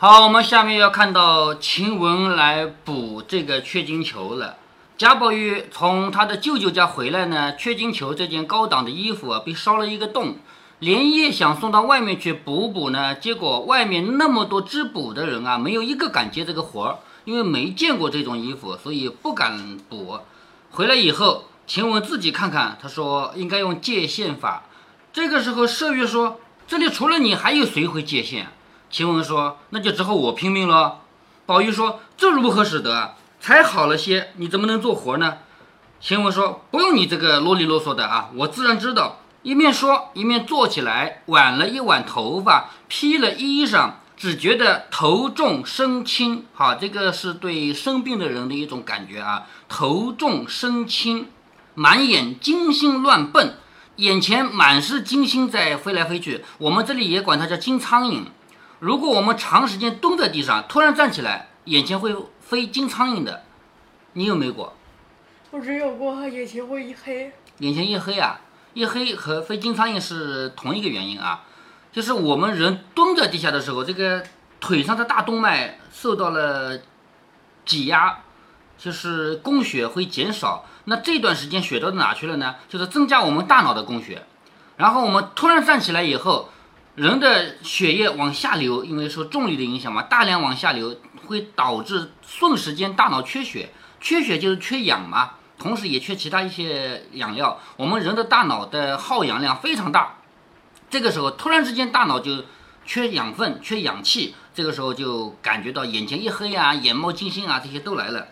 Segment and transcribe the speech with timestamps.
[0.00, 4.56] 好，我们下面要看到晴雯来补这个缺金球了。
[4.96, 10.36] 贾宝玉从他的舅舅家回来呢，缺金球这件高档的衣服啊，被烧了一个洞，
[10.78, 20.20] 连夜想送到外面去补补呢，结果外面那么多织补的人啊，没有一个敢接这个活儿，因为没见过这种衣服，所以不敢补。
[20.70, 24.62] 回来以后，晴雯自己看看，他说应该用借线法。
[25.12, 26.38] 这个时候，麝月说
[26.68, 28.46] ：“这里除了你，还有谁会借线？”
[28.90, 31.00] 晴雯说：“那就只好我拼命了。”
[31.46, 33.14] 宝玉说：“这如何使得？
[33.40, 35.38] 才好了些，你怎么能做活呢？”
[36.00, 46.44] 晴雯说：“不用你这个啰里啰嗦的啊，我自然知道。”一面说，一面坐起来，挽了一挽头发，披了衣裳，只觉得头重身轻。
[46.52, 51.28] 好，这个是对生病的人的一种感觉啊，头重身轻，
[51.74, 53.54] 满眼金星乱蹦，
[53.96, 56.44] 眼前满是金星在飞来飞去。
[56.58, 58.24] 我们这里也管它叫金苍蝇。
[58.80, 63.42] 如果我们长时间蹲在地上，突然站起来，眼前会飞金苍蝇的，
[64.12, 64.72] 你有没有过？
[65.50, 67.32] 我只有过眼前会一黑。
[67.58, 68.40] 眼前一黑啊，
[68.74, 71.42] 一黑和飞金苍蝇是同一个原因啊，
[71.90, 74.22] 就是我们人蹲在地下的时候，这个
[74.60, 76.78] 腿上的大动脉受到了
[77.64, 78.18] 挤压，
[78.78, 80.64] 就是供血会减少。
[80.84, 82.54] 那这段时间血到哪去了呢？
[82.68, 84.22] 就是增加我们大脑的供血。
[84.76, 86.50] 然后我们突然站起来以后。
[86.98, 90.96] 人的血液往下流，因为受重力的影响嘛，大量往下流
[91.26, 97.60] 会导致瞬时间大脑缺血，缺血就是缺氧嘛，同时也缺其他一些养料。
[97.76, 100.16] 我们人的大脑的耗氧量非常大，
[100.90, 102.44] 这个时候突然之间大脑就
[102.84, 108.26] 缺养分、缺氧气，这个时候就感觉到眼前一黑啊，眼冒金星啊，这些都来了。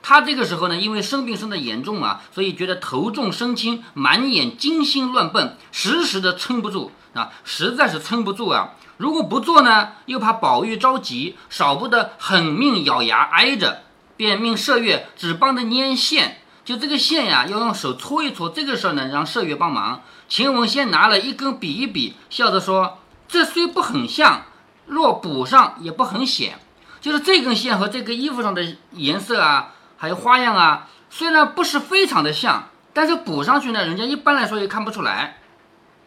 [0.00, 8.70] 他这个时候呢，因为生病生的严重啊，所以觉得头重身轻，满眼金星乱蹦，时时的撑不住啊，实在是撑不住啊。
[8.96, 13.82] 如果不做呢，又怕宝玉着急，少不得狠命咬牙挨着，
[14.16, 18.48] 便命麝月只帮着拈线，就这个线呀，要用手搓一搓。
[18.50, 20.02] 这个事儿呢，让麝月帮忙。
[20.28, 24.44] 晴雯先拿了一根比一比，笑着说：“这虽不很像，
[24.86, 26.58] 若补上也不很显。
[27.00, 35.38] 就是这根线和这个衣服上的颜色啊。”还有花样啊，虽然不是非常的像，但是补上去呢，人家一般来说也看不出来。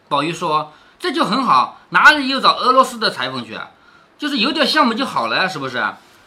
[0.08, 3.70] 宝玉说：“这就很好，哪里又找俄罗斯的裁缝去啊？
[4.18, 5.84] 就是有点项目就好了，是不是？”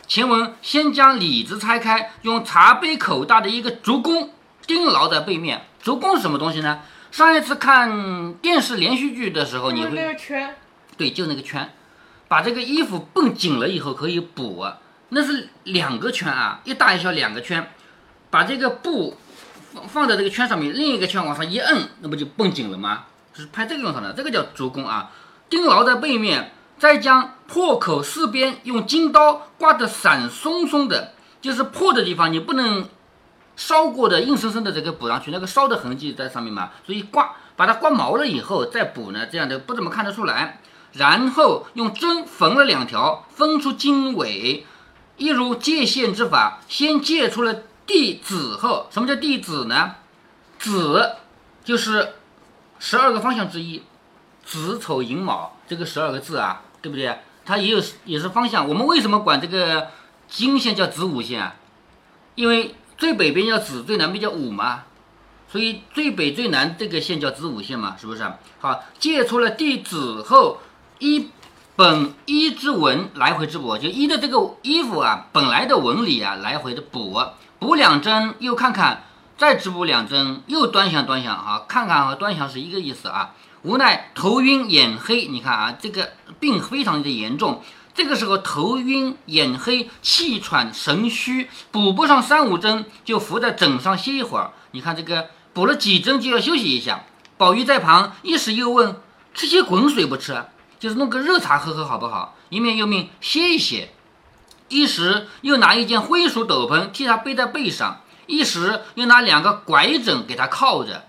[0.08, 4.32] 晴雯先将里子拆开，用茶杯口大的一个竹弓
[4.66, 5.68] 钉牢在背面。
[5.84, 6.80] 竹弓是什么东西呢？
[7.12, 10.56] 上一次看电视连续剧的时候，你会那个圈，
[10.98, 11.72] 对，就那个圈，
[12.28, 14.66] 把这个衣服绷紧了以后可以补。
[15.10, 17.72] 那是两个圈啊，一大一小两个圈，
[18.32, 19.16] 把这个布
[19.74, 23.06] 放放在这个圈上面，另一个圈往上一摁，那不就绷紧了吗？
[23.40, 25.12] 是拍这个用上的，这个叫足弓啊，
[25.50, 32.88] 钉牢在背面，再将破口四边用金刀刮得散松松的，就是破的地方你不能
[33.56, 40.60] 烧过的硬生生的这个补上去，那个烧的痕迹在上面嘛，所以刮把它刮毛了以后再补呢，这样的不怎么看得出来。
[40.94, 44.66] 然后用针缝了两条，分出经纬。
[45.18, 47.54] 一如界限之法，先界出了
[47.86, 49.96] 地子后，什么叫地子呢？
[50.58, 51.18] 子
[51.64, 52.14] 就是
[52.80, 53.84] 十二个方向之一，
[54.44, 57.20] 子丑寅卯这个十二个字啊，对不对？
[57.46, 58.68] 它也有也是方向。
[58.68, 59.90] 我们为什么管这个
[60.28, 61.56] 经线叫子午线啊？
[62.36, 64.86] 因为最北边叫子，最南边叫午嘛，
[65.52, 68.24] 所以最北最南这个线叫子午线嘛，是不是？
[68.60, 70.60] 好，借出了地子后
[71.00, 71.30] 一。
[71.76, 77.18] 本一之纹来回之补，就一的这个衣服啊，本来的纹理啊，来回的补，
[77.58, 79.04] 补两针又看看，
[79.40, 83.34] 再织补两针又端详端详啊，看看和端详是一个意思啊。
[83.62, 86.12] 无奈头晕眼黑，你看啊，这个
[86.42, 87.64] 病非常的严重，
[87.94, 94.52] 这个时候头晕眼黑，气喘神虚，补不上三五针就伏在枕上歇一会儿。
[94.72, 97.06] 你看这个补了几针就要休息一下。
[97.38, 98.98] 宝玉在旁一时又问：
[99.34, 100.44] 吃些滚水不吃？
[100.82, 102.36] 就是弄个热茶喝喝好不好？
[102.50, 103.94] 一面又命歇一歇，
[104.68, 111.04] 一时又拿一件灰鼠斗篷替他背在背上，一时又拿两个拐枕给他靠着。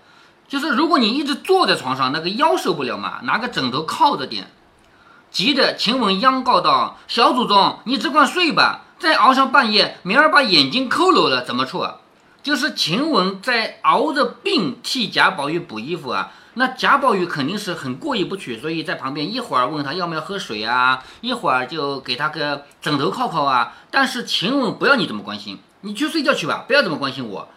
[0.49, 4.51] 就是如果你一直坐在床上，那个腰受不了嘛，拿个枕头靠着点。
[5.29, 11.87] 急得晴雯央告道：“小祖宗，你只管睡吧，再熬上半夜，明儿把眼睛抠漏了怎么处？”
[12.43, 16.33] 就是晴雯在熬着病替贾宝玉补衣服啊。
[16.55, 23.73] 那贾宝玉肯定是很过意不去，所以在旁边一会儿问他要不要喝水啊，一会儿就给他个枕头靠靠啊。
[23.89, 27.47] 但是晴雯不要你这么关心，你去睡觉去吧，不要这么关心我。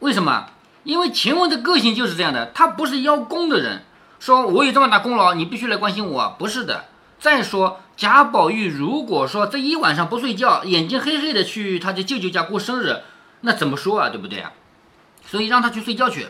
[0.00, 0.50] 为什么？
[0.84, 3.82] 因为秦雯的个性就是这样的，他不是邀功的人，
[4.20, 6.84] 说我有这么大功劳，你必须来关心我，不是的。
[7.18, 13.02] 再说贾宝玉如果说这一晚上不睡觉，眼睛黑黑的去他的舅舅家过生日，
[13.40, 14.08] 那怎么说啊？
[14.08, 14.52] 对不对啊？
[15.26, 16.28] 所以让他去睡觉去。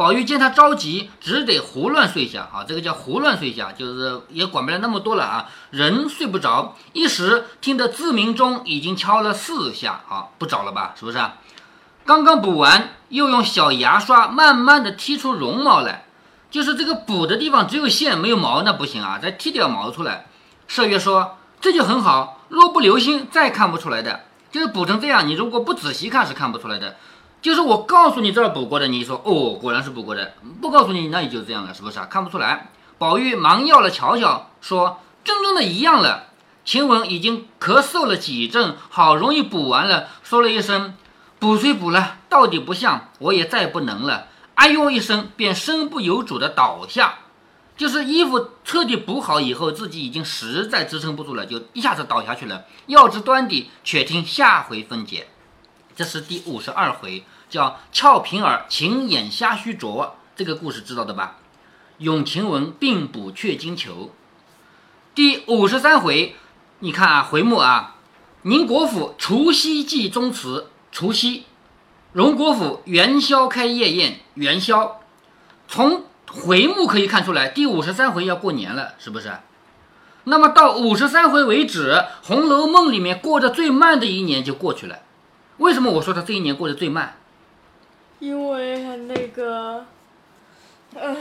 [0.00, 5.50] 宝玉见他着急，只得胡乱睡下啊，这个叫胡乱睡下，就是也管不了那么多了啊。
[5.68, 10.94] 人睡不着，一时听得自鸣钟已经敲了四下，好不早了吧？
[10.98, 11.18] 是不是？
[12.06, 16.06] 刚刚补完，又用小牙刷慢慢的剔出绒毛来，
[16.50, 20.24] 就是这个补的地方只有线没有毛，那不行啊，再剔掉毛出来。
[20.66, 24.20] 麝月说这就很好，若不留心，再看不出来的。
[24.50, 26.96] 就是补成这样，你如果不仔细看是看不出来的。
[27.42, 30.34] 就是我告诉你这儿补过的，你说哦，果然是补过的。
[30.60, 32.06] 不告诉你，那也就这样了，是不是啊？
[32.10, 32.70] 看不出来。
[32.98, 36.26] 宝玉忙要了瞧瞧，说真正的一样了。
[36.64, 40.94] 晴雯已经咳嗽了几阵，好容易补完了，说了一声
[41.38, 44.26] 补虽补了，到底不像，我也再不能了。
[44.56, 47.20] 哎呦一声，便身不由主的倒下。
[47.78, 52.64] 就是衣服彻底补好以后，自己已经实在支撑不住了，就一下子倒下去了。
[52.86, 55.28] 要知端底，且听下回分解。
[56.00, 61.36] 这是第五十二回，叫俏平儿情眼瞎须着，这个故事知道的吧？
[61.98, 64.10] 咏晴雯并补雀金裘。
[65.14, 66.36] 第五十三回，
[66.78, 67.96] 你看啊，回目啊，
[68.44, 71.42] 宁国府除夕祭宗祠，除夕；
[72.14, 75.02] 荣国府元宵开夜宴，元宵。
[75.68, 79.30] 从回目可以看出来，第五十三回要过年了，是不是？
[80.24, 81.92] 那么到五十三回为止，
[82.26, 85.00] 《红楼梦》里面过得最慢的一年就过去了。
[85.60, 87.16] 为什么我说他这一年过得最慢？
[88.18, 89.84] 因为那个，
[90.94, 91.16] 呃，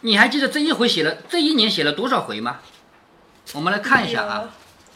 [0.00, 2.58] 你还记得这一回写了这一年写了多少回吗？
[3.54, 4.50] 我们来看一下啊，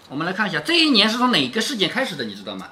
[0.09, 2.67] 我们来看一下这一年是从哪个事件开始的，你知道吗？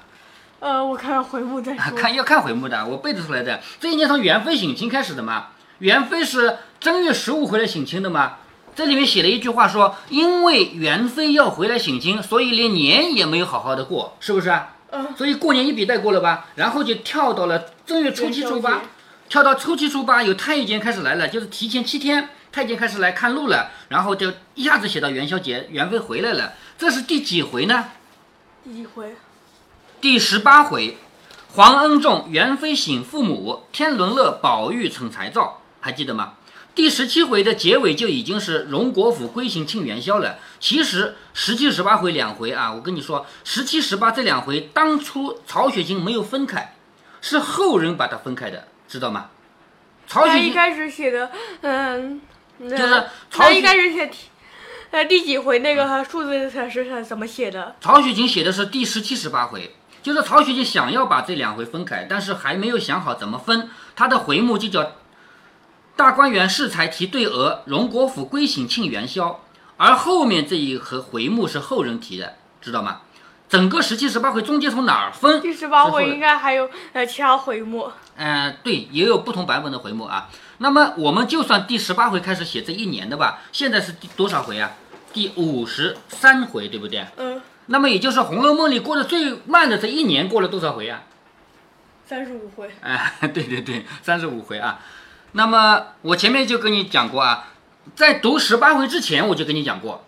[0.59, 1.95] 呃，我看回目再说。
[1.95, 3.61] 看要看回目的，我背得出来的。
[3.79, 8.39] 这一年从元妃省亲开始的嘛，元妃是正月十五回来省亲的嘛。
[8.75, 14.75] 这里面写了一句话说，因为元妃要回来省亲，所以连年也没有好好的过，是不是啊？
[15.17, 18.81] 所以过年一笔带过了吧，然后就跳到了正月初七、初八，
[19.27, 27.85] 跳到初七、初八，有太监开始来了，就是提前七天，太监开始来看路了，然后就一下子写到元宵节，元妃回来了，这是第几回呢？
[28.63, 29.15] 第几回？
[30.01, 30.97] 第十八回，
[31.53, 36.33] 皇恩重，元妃省父母，天伦乐，宝玉逞才造，还记得吗？
[36.79, 40.39] 第十七回的结尾就已经是荣国府归行庆元宵了。
[40.61, 46.73] 其实十七、十八回两回啊，我跟你说，十七、十八这两回当初曹雪芹没有分开，
[47.19, 49.25] 是后人把它分开的，知道吗？
[50.07, 51.29] 曹雪芹一开始写的，
[51.63, 52.21] 嗯，
[52.61, 54.09] 就是他一开始写，
[54.91, 57.75] 呃，第几回那个数字是是怎么写的？
[57.81, 64.93] 曹雪芹写的是第十七、十八回，就是曹雪芹想要把这两回分开，但是还没有想好怎么分，他的回目就叫。
[65.99, 69.41] 大观园适才题对额，荣国府归省庆元宵，
[69.75, 73.01] 而后面这一和回目是后人提的，知道吗？
[73.49, 75.41] 整个十七、十八回中间从哪儿分？
[75.41, 77.91] 第十八回应该还有呃其他回目。
[78.15, 80.29] 嗯，对，也有不同版本的回目啊。
[80.59, 84.71] 那么我们就算第十八回开始写这一年的吧，现在是第多少回啊？
[85.11, 87.05] 第五十三回，对不对？
[87.17, 87.41] 嗯。
[87.65, 91.03] 那么也就是《红楼梦》里过得最慢的这一年过了多少回啊？
[92.05, 92.71] 三十五回。
[92.79, 94.79] 哎，对对对，三十五回啊。
[95.33, 97.49] 那么我前面就跟你讲过啊，
[97.95, 100.03] 在读十八回之前我就跟你讲过，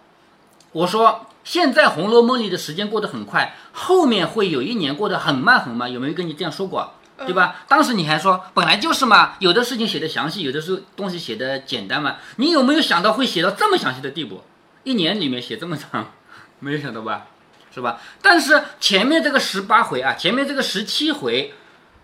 [0.71, 6.93] 我说现在《红楼梦》里的时间过得很快，后面会有一年过得很慢很慢，有没有跟你这样说过？
[7.23, 7.63] 对吧？
[7.67, 12.15] 当时你还说本来就是嘛，有的事情写的详细，有的时候东西写的简单嘛。
[12.37, 14.41] 你有没有想到会写到这么详细的地步？
[14.83, 16.13] 一年里面写这么长，
[16.57, 17.27] 没有想到吧？
[17.71, 18.01] 是吧？
[18.23, 21.53] 但是前面这个十八回啊，前面这个十七回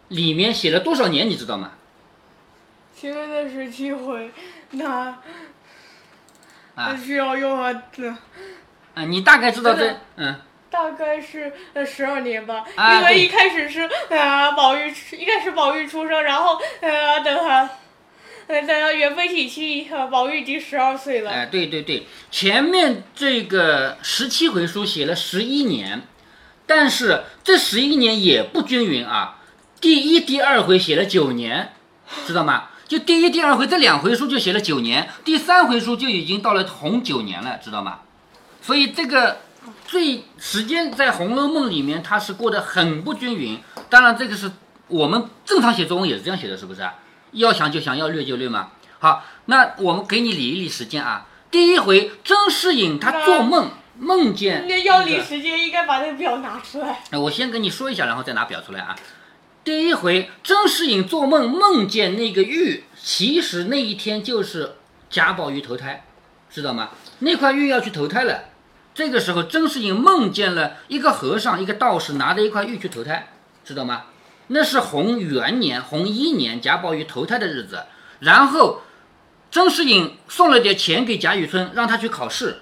[0.10, 1.72] 里面写了多少年，你知道吗？
[3.00, 4.32] 前面的十七回，
[4.72, 5.16] 那
[6.74, 7.72] 那需要用啊，
[8.96, 17.70] 啊，你大概知道这，嗯，大概是呃十二年吧，因为一开始是啊宝玉，一开始宝玉出生，然后呃等他，
[18.48, 21.30] 呃等到元妃喜庆，宝玉已经十二岁了。
[21.30, 26.02] 哎，对对对，前面这个十七回书写了十一年，
[26.66, 29.38] 但是这十一年也不均匀啊，
[29.80, 31.74] 第一、第二回写了九年，
[32.26, 32.70] 知道吗？
[32.88, 38.00] 就第一、第二回这两回书就写了九年，第三回书就已经到了红九年了，知道吗？
[38.62, 39.40] 所以这个
[39.86, 43.60] 最时间在《红楼梦》里面，它是过得很不均匀。
[43.90, 44.52] 当然，这个是
[44.88, 46.96] 我们正常写作文也是这样写的，是不是啊？
[47.32, 48.70] 要想就想要略就略嘛。
[49.00, 51.28] 好，那我们给你理一理时间啊。
[51.52, 57.00] 第一回，甄士隐他做梦梦见，那要理时间应该把那个表拿出来。
[57.12, 58.96] 我先跟你说一下，然后再拿表出来啊。
[59.68, 64.76] 第一回，甄士隐做梦梦见那个玉，其实那一天就是
[65.10, 66.06] 贾宝玉投胎，
[66.50, 66.92] 知道吗？
[67.20, 68.46] 那块玉要去投胎了，
[68.96, 73.34] 这个时候，甄士隐梦见了一个和尚，一个道士拿着一块玉去投胎，
[73.66, 74.04] 知道吗？
[74.48, 77.84] 那是洪元年，洪一年，贾宝玉投胎的日子。
[78.20, 78.84] 然后，
[79.52, 82.62] 甄士隐送了点钱给贾雨村，让他去考试。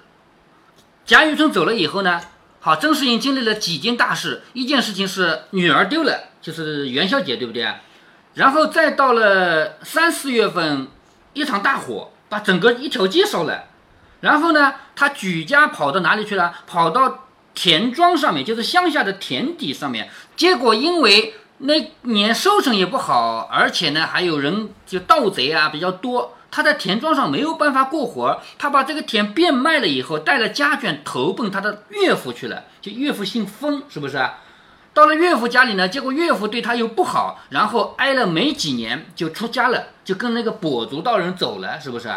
[1.06, 2.20] 贾雨村走了以后呢，
[2.66, 7.76] 好，甄士隐经历了几件大事，一件事情是女儿丢了，就是元宵节，对不对啊？
[8.34, 10.88] 然后再到了三四月份，
[11.34, 13.66] 一场大火把整个一条街烧了。
[14.22, 16.56] 然后呢，他举家跑到哪里去了？
[16.66, 20.10] 跑到田庄上面，就是乡下的田地上面。
[20.36, 28.40] 结果因为那年收成也不好，而且呢还有人就盗贼啊比较多，他在田庄上没有办法过活。
[28.58, 32.64] 他把这个田变卖了以后，带了家眷投奔他的岳父去了。
[32.80, 34.26] 就岳父姓封，是不是？
[34.94, 42.10] 到了岳父家里呢，结果岳父对他又不好，然后挨了没几年就出家了，就跟那个跛足道人走了，是不是？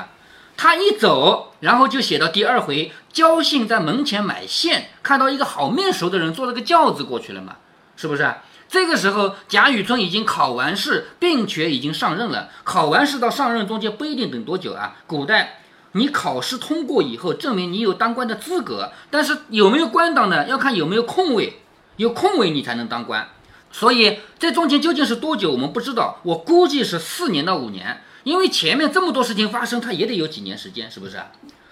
[0.57, 7.57] 他一走，然后就写到第二回，焦信在门前买线，看到一个好面熟的人坐了个轿子过去了嘛，
[7.97, 8.33] 是不是？
[8.69, 12.51] 这个时候贾雨村已经考完试，并且已经上任了。
[12.65, 14.97] 考完试到上任中间不一定等多久啊。
[15.07, 15.61] 古代
[15.93, 20.47] 你考试通过以后，证明你有当官的资格，但是有没有官当呢？
[20.47, 21.63] 要看有没有空位，
[21.97, 23.29] 有空位你才能当官。
[23.73, 28.03] 所以这中间究竟是多久，我们不知道，我估计是四年到五年。
[28.25, 31.19] 因为前面这么多事情发生，他也得有几年时间，是不是？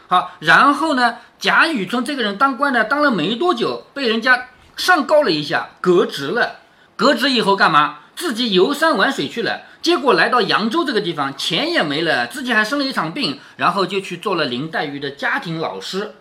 [0.09, 6.61] 好，然后呢，贾雨村这个人当官呢，当了没多久，被人家上告了一下，革职了。
[6.97, 7.99] 革职以后干嘛？
[8.17, 9.63] 自己游山玩水去了。
[9.83, 16.15] 结果来到扬州这个地方，钱也没了，自己还生了一场病，然后就去做了林黛玉的家庭老师。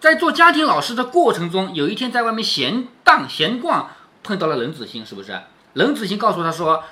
[0.00, 3.90] 在做家庭老师的过程中，有一天在外面闲荡闲逛，
[4.22, 5.38] 碰到了冷子兴，是不是？
[5.74, 6.82] 冷子兴告诉他说。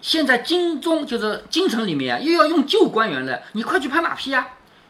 [0.00, 4.48] 现在京中就是京城里面，又要用旧官员了，你快去拍马屁啊！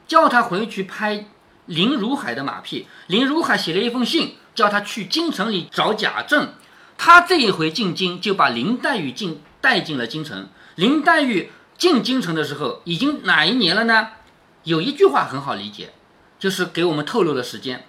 [0.09, 1.27] 叫他回去拍
[1.67, 2.87] 林如海的马屁。
[3.09, 6.55] 林如海写了一封信，叫他去京城里找贾政。
[6.97, 10.49] 他这一回进京，就把林黛玉进带进了京城。
[10.77, 14.09] 林黛玉进京城的时候，已经哪一年了呢？
[14.65, 15.93] 有一句话很好理解，
[16.39, 17.85] 就是给我们透露了时间。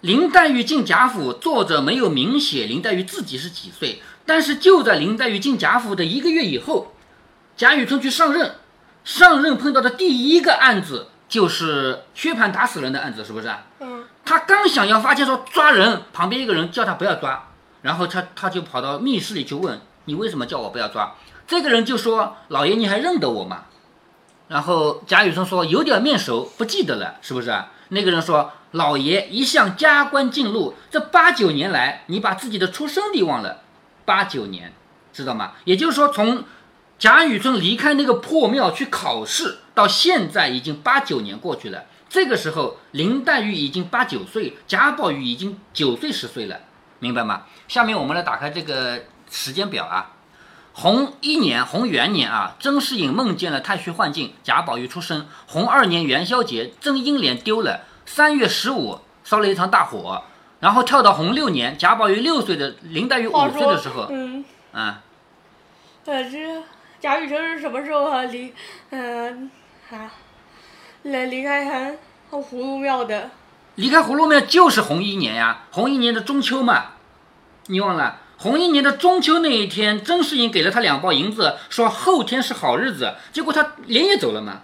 [0.00, 4.00] 林黛玉进贾府，作者没有明写林黛玉自己是几岁。
[4.24, 6.94] 但是就在林黛玉进贾府的一个月以后，
[7.56, 8.56] 贾雨村去上任，
[9.02, 14.04] 上任碰到的第一个案子就是薛蟠打死人的案子，是不是嗯。
[14.24, 17.47] 他刚想要发现说抓人，旁边一个人叫他不要抓，
[17.88, 21.14] 然后他他就跑到密室里去问你为什么叫我不要抓？
[21.46, 23.64] 这个人就说老爷你还认得我吗？
[24.48, 33.62] 然后贾雨村说有点面熟，不记得了，是不是那个人说老爷一向加官进禄，这八九年来你把自己的出生地忘了。
[34.04, 34.74] 八九年，
[35.10, 35.52] 知道吗？
[35.64, 36.44] 也就是说，从
[36.98, 41.86] 贾雨村离开那个破庙去考试，到现在已经八九年过去了。
[42.10, 46.60] 这个时候，林黛玉已经八九岁，贾宝玉已经九岁十岁了，
[47.00, 47.42] 明白吗？
[47.68, 50.12] 下面我们来打开这个时间表啊。
[50.72, 55.26] 洪一年，洪元年啊，甄士隐梦见了太虚幻境，贾宝玉出生。
[55.46, 57.80] 洪二年元宵节，甄英莲丢了。
[58.06, 60.22] 三月十五，烧了一场大火。
[60.60, 65.02] 然后跳到洪六年，贾宝玉六岁的林黛玉五岁的时候，嗯，啊，
[66.04, 66.62] 呃，这
[66.98, 68.52] 贾雨村是什么时候啊离，
[68.90, 69.48] 嗯
[69.90, 70.10] 啊，
[71.02, 73.30] 来离开他葫芦庙的？
[73.78, 76.86] 离开葫芦庙就是洪一年呀，洪一年的中秋嘛，
[77.66, 78.16] 你忘了？
[78.36, 84.62] 洪一年的中秋那一天，甄士隐给了他两包银子，说后天是好日子，结果他连夜走了嘛，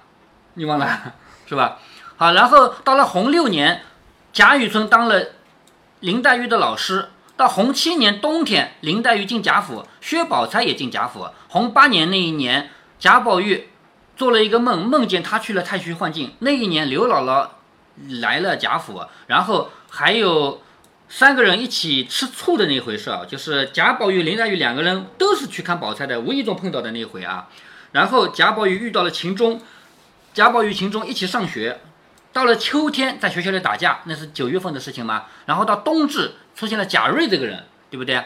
[0.55, 1.15] 你忘了
[1.47, 1.79] 是吧？
[2.17, 3.83] 好，然后到了洪六年，
[4.33, 5.23] 贾雨村当了。
[6.01, 11.29] 林黛玉的老师，到洪七年冬天，林黛玉进贾府，薛宝钗也进贾府。
[11.49, 12.69] 洪八年那一年，
[12.99, 13.71] 贾宝玉
[14.15, 16.35] 做了一个梦，梦见他去了太虚幻境。
[16.41, 17.49] 那一年，刘姥姥
[18.21, 20.63] 来了贾府，然后还有
[21.09, 27.49] 三个人一起吃醋的那回事啊，就是贾宝玉、林黛玉两个人都是去看宝钗的，无意中碰到的那回啊。
[27.93, 29.61] 然后贾宝玉遇到了秦钟，
[30.33, 31.81] 贾宝玉、秦钟一起上学。
[32.33, 35.27] 到了秋天，在学校里打架，那是九月份的事情嘛。
[35.47, 38.17] 然后到冬至，出现了贾瑞这个人，对不对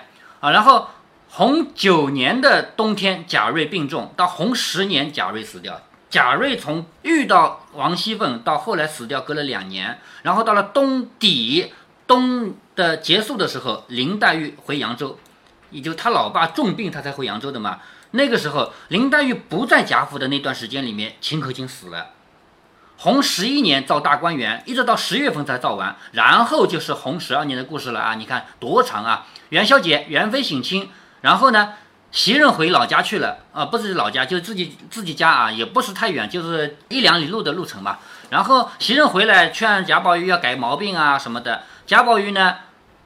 [0.40, 0.50] 啊？
[0.50, 0.88] 然后
[1.28, 5.82] 洪九年的冬天，贾瑞病重，到洪十年，贾瑞死掉。
[6.10, 9.98] 贾瑞从遇到王熙凤到后来死掉，隔了两年。
[10.22, 11.72] 然后到了冬底，
[12.06, 15.18] 冬的结束的时候，林黛玉回扬州，
[15.70, 17.80] 也就他老爸重病，他才回扬州的嘛。
[18.12, 22.10] 那个时候，林黛玉不在贾府的那段时间里面，秦可卿死了。
[23.00, 28.14] 洪十一年造大观园，一直到十月份才造完，然后就是洪十二年的故事了啊！
[28.14, 29.26] 你看多长啊！
[29.50, 31.74] 元宵节，元妃省亲，然后呢，
[32.10, 38.00] 袭人回老家去了啊，不是老家，就是自己自己家啊，也不是太远，就是一两里路的路程吧。
[38.30, 42.56] 然后袭人回来劝贾宝玉要改毛病啊什么的，贾宝玉呢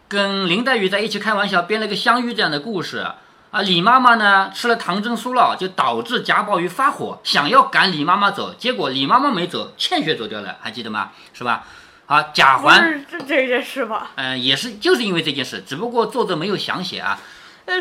[0.09, 3.17] 跟林黛玉在一起开玩笑，编了个相遇这样的故事啊。
[3.65, 11.11] 李妈妈呢吃了唐僧酥酪，就导致贾宝玉发火，想要赶李妈妈走，结果李妈妈没走，倩雪走掉了，还记得吗？
[11.35, 11.65] 是吧？
[12.07, 14.13] 啊，贾环是这这件事吧？
[14.15, 17.19] 嗯，也是，就是因为这件事，只不过作者没有详写啊。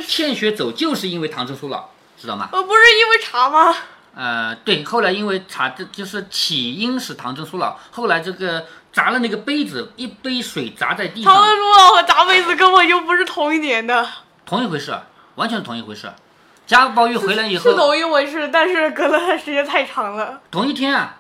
[0.01, 1.83] 倩雪走就是因为唐僧酥酪，
[2.19, 2.50] 知道吗？
[2.51, 3.75] 呃，不是因为茶吗？
[4.13, 11.33] 呃，对，后来因为茶，这就是起因是唐僧酥酪，后来这个砸了那个杯子，一杯水砸在地上。
[11.33, 14.07] 唐僧酥酪和砸杯子根本就不是同一年的，
[14.45, 14.93] 同一回事，
[15.35, 16.11] 完全是同一回事。
[16.67, 20.41] 贾宝玉回来以后是同一回事，但是隔了时间太长了。
[20.51, 21.17] 同一天啊？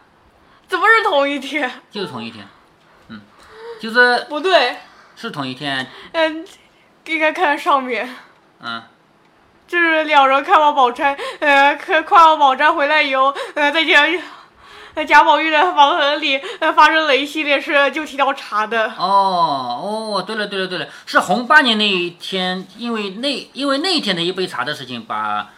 [0.67, 1.69] 怎么是同一天？
[1.91, 2.47] 就是同一天，
[3.09, 3.19] 嗯，
[3.81, 4.77] 就是不对，
[5.17, 5.85] 是同一天。
[6.13, 6.45] 嗯，
[7.05, 8.15] 应该看上面。
[8.63, 8.83] 嗯，
[9.67, 14.05] 就是两人看完宝钗，呃，看看完宝钗回来以后，呃，在贾，
[14.93, 18.91] 在贾宝玉的房里，呃，发生了一系列事，就提到茶的。
[18.97, 25.49] 哦哦，对了对了对了，是洪八年那一天，因为那因为那一天的一杯茶的事情，把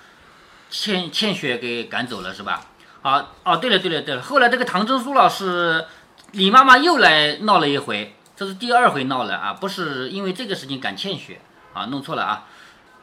[0.70, 2.62] 倩倩雪给赶走了，是吧？
[3.02, 5.86] 啊哦，对了对了对了，后来这个唐僧苏老师，
[6.32, 11.42] 李妈妈又来闹了一回，这是第二回闹了啊，不是因为这个事情赶倩雪
[11.74, 12.46] 啊，弄错了啊。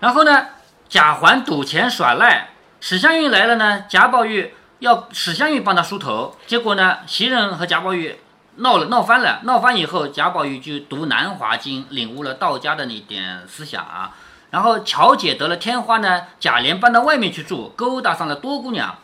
[0.01, 0.47] 然后呢，
[0.89, 2.49] 贾环赌钱耍赖，
[2.81, 8.19] 史湘云来了呢，贾宝玉要史湘云帮他梳头，结果呢，袭人和贾宝玉
[8.57, 14.17] 闹了，闹翻了，闹翻以后，贾宝玉就读《南华经》，领悟了道家的那点思想啊。
[14.51, 18.97] 然后乔姐得了天花呢，贾琏搬到外面去住，勾搭上了多姑娘。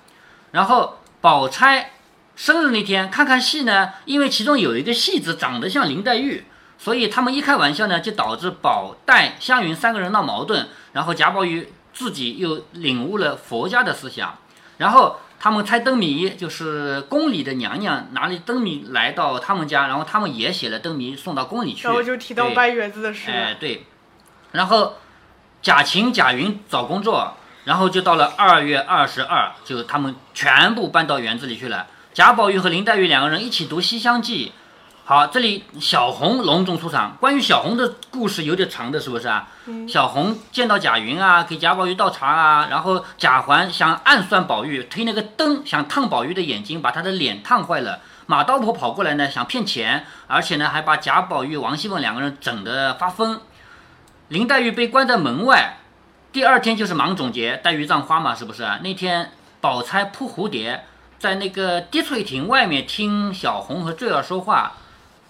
[0.53, 1.91] 然后宝钗
[2.35, 6.47] 生日那天看看戏呢，因为其中有一个戏子长得像林黛玉。
[6.79, 14.39] 所以他们一开玩笑呢，就导致宝黛湘云三个人闹矛盾，然后贾宝玉自己又领悟了佛家的思想，
[14.79, 23.31] 然后他们猜灯谜，就是宫里的娘娘拿了灯谜来到他们家，然后他们也写了灯谜送到宫里去，然后就提到拜月子的事。
[23.31, 23.85] 哎，对，
[24.53, 24.95] 然后
[25.61, 27.35] 贾晴、贾云找工作，
[27.65, 31.89] 然后就到了二月二十二，就他们全部搬到园子里去了。
[32.15, 34.47] 贾宝玉和林黛玉两个人一起读《西厢记》。
[35.09, 37.17] 好，这里小红隆重出场。
[37.21, 39.47] 关于小红的故事有点长的，是不是啊？
[39.87, 48.01] 小红见到贾云啊，给贾宝玉倒茶啊，然后贾环想暗算宝玉，推那个灯想烫宝玉的眼睛，把他的脸烫坏了。
[48.27, 53.41] 马道婆跑过来呢，想骗钱，而且呢还把贾宝玉、王熙凤两个人整得发疯。
[54.27, 55.77] 林黛玉被关在门外，
[56.33, 58.81] 第二天就是芒种节，黛玉葬花嘛，是不是啊？
[58.83, 60.85] 那天宝钗扑蝴蝶，
[61.17, 64.73] 在那个滴翠亭外面听小红和坠儿说话。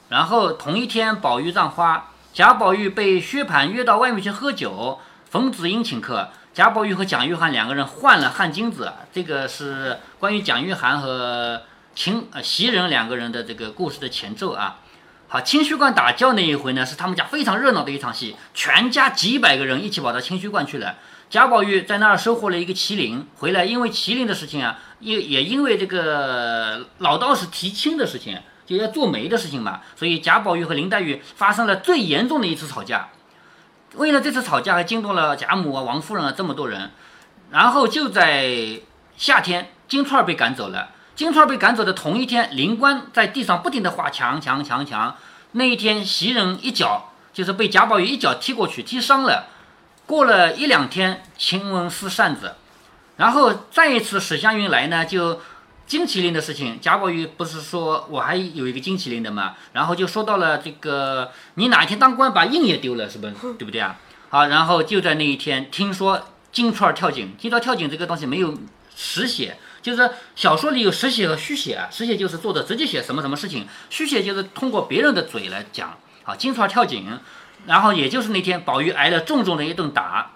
[0.09, 8.93] 然后同一天，宝玉葬花，贾宝玉被薛蟠约到外面去喝酒，冯子英请客，贾宝玉和蒋玉菡两个人换了汗巾子。
[9.13, 11.63] 这个是关于蒋玉菡和
[11.97, 14.79] 秦呃袭人两个人的这个故事的前奏啊。
[15.27, 20.95] 好，清虚观打醮那一回呢，是他们家非常热闹的一场戏，全家几百个人一起跑到清虚观去了。
[21.29, 28.39] 贾宝玉在那儿收获了一个麒麟，回来因为麒麟的事情啊，也也因为这个老道士提亲的事情。
[28.67, 33.09] 就要做媒的事情嘛，所以贾宝玉和林黛玉发生了最严重的一次吵架。
[33.95, 36.91] 为了这次吵架，还惊动了贾母啊、王夫人啊这么多人。
[37.51, 38.81] 然后就在
[39.17, 40.91] 夏天，金钏儿被赶走了。
[41.15, 45.17] 金钏儿被赶走的同一天，灵官在地上不停地画墙墙墙墙。
[45.53, 49.47] 那一天，袭人一脚就是被贾宝玉一脚踢过去，踢伤了。
[50.05, 52.57] 过了一两天，晴雯撕扇子。
[53.17, 55.41] 然后再一次史湘云来呢，就。
[55.87, 59.55] 金麒麟的事情，贾宝玉不是说我还有一个金麒麟的嘛？
[59.73, 63.35] 然后就说到了这个，你哪天当官把印也丢了，是不是？
[63.55, 63.97] 对不对啊？
[64.29, 66.21] 好，然后就在那一天，听说
[66.51, 68.53] 金钏儿跳井，听到跳井这个东西没有
[68.97, 71.89] 实写，就是小说里有实写和虚写啊。
[71.89, 75.97] 实写就是作者直接写什么什么事情，虚写就是通过别人的嘴来讲。
[76.25, 77.21] 好，金钏儿跳井，
[77.67, 80.33] 然后也就是那天，宝玉挨了重重的一顿打。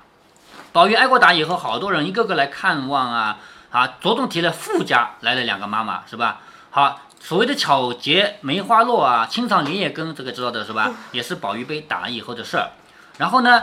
[0.71, 3.41] 宝玉挨过打以后，好多人一个个来看望啊。
[3.71, 6.41] 啊，着重提了富家来了两个妈妈，是吧？
[6.71, 10.91] 好，所谓的巧结梅花落啊，清唱莲叶根，这个知道的是吧？
[11.13, 12.71] 也是宝玉被打以后的事儿。
[13.19, 13.63] 然后呢？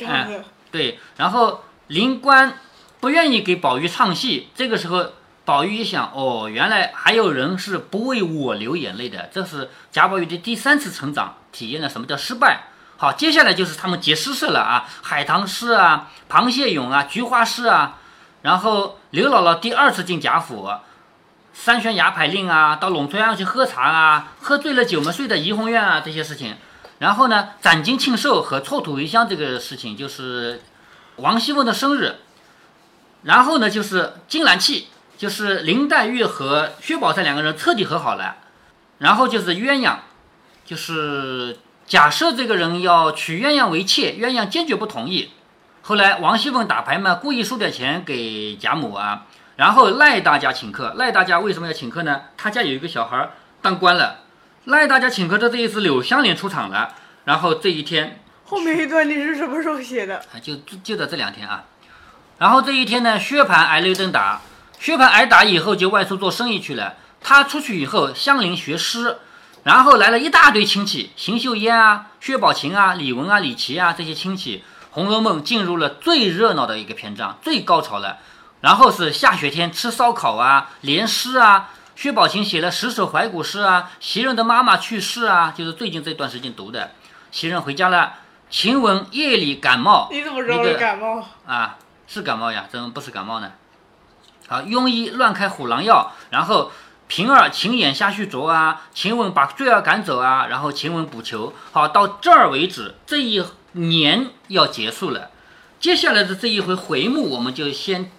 [0.00, 0.98] 嗯，对。
[1.16, 2.58] 然后灵官
[3.00, 5.12] 不愿意给宝玉唱戏，这个时候
[5.44, 9.30] 宝玉一想，哦，原来还有人是不为我流眼泪的。
[9.32, 12.64] 这是贾宝玉的第三次成长，体验了什么叫失败。
[12.96, 17.98] 好，接下来就是他们结诗社了啊，海棠诗啊，螃蟹咏啊，菊花诗啊。
[18.42, 20.68] 然后刘姥姥第二次进贾府，
[21.54, 26.56] 三宣牙牌令啊，到陇翠庵去喝茶啊，喝醉了酒嘛，睡在怡红院啊，这些事情。
[26.98, 30.60] 然后呢，攒金庆寿和错土为乡这个事情，就是
[31.16, 32.16] 王熙凤的生日。
[33.22, 38.36] 然后呢，就是金兰契，就是林黛玉和薛宝钗两个人彻底和好了。
[38.98, 39.96] 然后就是鸳鸯，
[40.66, 45.30] 就是假设这个人要娶鸳鸯为妾，鸳鸯坚决不同意。
[45.88, 49.24] 后来王熙凤打牌嘛，故意输点钱给贾母啊，
[49.56, 50.92] 然后赖大家请客。
[50.98, 52.20] 赖大家为什么要请客呢？
[52.36, 53.30] 他家有一个小孩
[53.62, 54.18] 当官了，
[54.66, 56.94] 赖大家请客的这一次柳湘莲出场了。
[57.24, 60.22] 然后这一天，后面一段你是什么时候写的？
[60.42, 61.64] 就就在这两天啊。
[62.36, 64.42] 然后这一天呢，薛蟠挨了一顿打，
[64.78, 66.96] 薛蟠挨打以后就外出做生意去了。
[67.22, 69.16] 他出去以后，香菱学诗。
[69.62, 74.58] 然后来了一大堆亲戚，邢岫烟啊、薛宝琴啊、李文啊、李琦啊这些亲戚，
[74.90, 78.18] 《红楼梦》进入了最热闹的一个篇章，最高潮了。
[78.60, 86.92] 然后是下雪天吃烧烤啊，联诗啊，薛宝琴写了十首怀古诗啊，袭人的妈妈去世啊，就是最近这段时间读的。
[87.30, 88.14] 袭人回家了，
[88.50, 91.76] 晴雯夜里感冒，你怎么知道是感冒啊？
[92.06, 93.52] 是感冒呀，怎么不是感冒呢？
[94.48, 96.70] 好，庸医乱开虎狼药，然后。
[97.10, 101.54] 平儿晴眼下去啄啊，晴雯把坠儿赶走啊，然后晴雯补球。
[101.72, 105.30] 好，到这儿为止，这一年要结束了。
[105.80, 108.10] 接下来的这一回回目，我们就先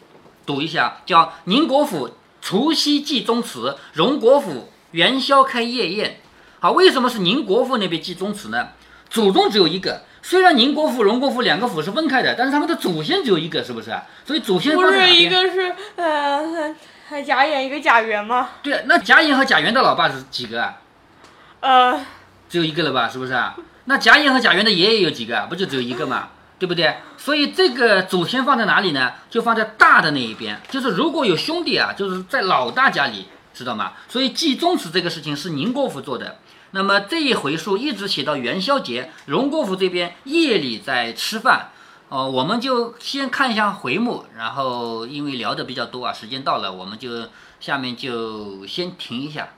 [0.45, 6.21] 读一下，叫宁国府除夕祭宗祠，荣国府元宵开夜宴。
[6.59, 8.69] 好，为什么是宁国府那边祭宗祠呢？
[9.09, 13.93] 祖宗只有一个，虽然宁国府、荣国府两个府是分开的，但是他们的祖先只有一个，是不是？
[14.25, 16.75] 所以祖先不是一个是呃。
[17.25, 18.49] 贾演一个贾元吗？
[18.61, 20.77] 对，那贾演和贾元的老爸是几个啊？
[21.59, 22.05] 呃，
[22.47, 23.09] 只有一个了吧？
[23.09, 23.57] 是不是啊？
[23.89, 25.47] 那贾演和贾元的爷爷有几个啊？
[25.49, 26.29] 不就只有一个嘛？
[26.59, 26.97] 对不对？
[27.17, 29.13] 所以这个祖先放在哪里呢？
[29.31, 30.61] 就放在大的那一边。
[30.69, 33.93] 就是如果有兄弟啊，就是在老大家里，知道吗？
[34.07, 36.37] 所以祭宗祠这个事情是宁国府做的。
[36.69, 41.69] 那么这一回数一直写到元宵节，荣国府这边夜里在吃饭。
[42.09, 47.09] 哦，我们就先看一下回目，然后因为聊的比较多啊，时间到了，我们就
[47.59, 49.49] 下面就先停一下。